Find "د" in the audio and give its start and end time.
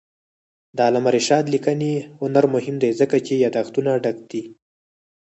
0.75-0.77